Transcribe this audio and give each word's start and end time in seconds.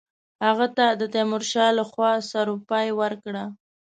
هغه 0.45 0.67
ته 0.77 0.85
د 0.99 1.01
تیمورشاه 1.13 1.71
له 1.77 1.83
خوا 1.91 2.11
سروپايي 2.31 2.91
ورکړه. 3.01 3.43